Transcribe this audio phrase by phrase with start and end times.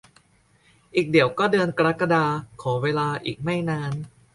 [0.95, 2.25] อีกเดี๋ยวก็เดือนกรกฎา
[2.61, 3.93] ขอเวลาอีกไม่นาน